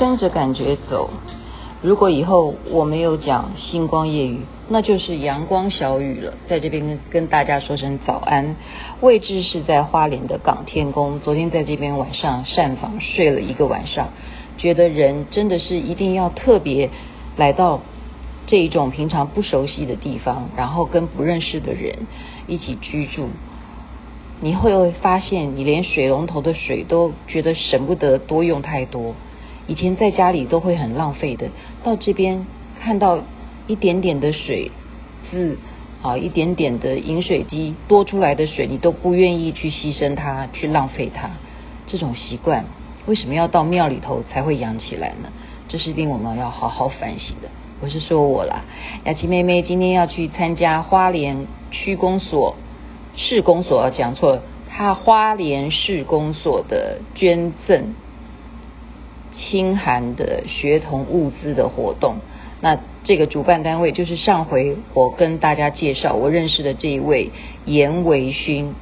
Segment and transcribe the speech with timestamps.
[0.00, 1.10] 跟着感觉走。
[1.82, 4.40] 如果以后我没有讲星光夜雨，
[4.70, 6.32] 那就是阳光小雨了。
[6.48, 8.56] 在这边跟跟大家说声早安。
[9.02, 11.20] 位置是在花莲的港天宫。
[11.20, 14.08] 昨天在这边晚上膳房睡了一个晚上，
[14.56, 16.88] 觉得人真的是一定要特别
[17.36, 17.80] 来到
[18.46, 22.06] 这一种平常不熟悉的地方，然后跟不认识的人
[22.46, 23.28] 一起居住，
[24.40, 29.14] 你会发现你连水龙头的水都觉得舍不得多用太多。
[29.70, 31.48] 以前在家里都会很浪费的，
[31.84, 32.44] 到这边
[32.82, 33.20] 看到
[33.68, 34.72] 一点点的水
[35.30, 35.58] 渍
[36.02, 41.30] 啊，一点点的饮水机多出来的水，你都不愿意去牺牲它，去浪费它。
[41.86, 42.64] 这种习惯
[43.06, 45.30] 为什么要到庙里头才会养起来呢？
[45.68, 47.48] 这是令我们要好好反省的。
[47.80, 48.64] 我是说我啦，
[49.04, 52.56] 雅琪妹妹今天要去参加花莲区公所、
[53.16, 57.94] 市公所，讲错了，她花莲市公所的捐赠。
[59.48, 62.16] 清寒的学童物资的活动，
[62.60, 67.30] 那这个主办单位就是上回我跟大家介绍我认识的这一位
[67.64, 68.74] 严维勋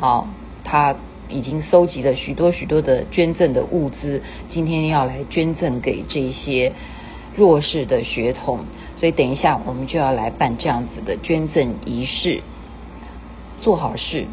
[0.00, 0.28] 啊，
[0.62, 0.94] 他
[1.28, 6.72] 已经收集了许多许多的捐赠的物资，今天要来捐赠给这些
[7.34, 8.60] 弱势的学童，
[8.96, 12.40] 所以等一下我们就要来办这样子的捐赠仪式，
[13.62, 14.26] 做好事，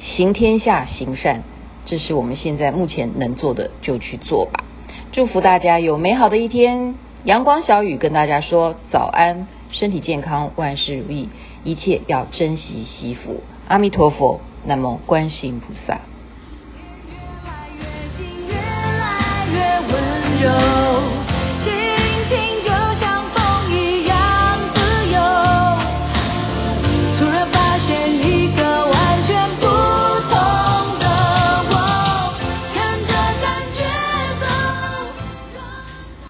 [0.00, 1.42] 行天下行善。
[1.86, 4.64] 这是我们现在目前能做的，就去做吧。
[5.12, 6.94] 祝福大家有美好的一天。
[7.24, 11.28] 阳光小雨跟大家说早安，身体健康，万事如意，
[11.64, 13.40] 一切要珍惜惜福。
[13.66, 15.98] 阿弥陀佛，南无观世音菩萨。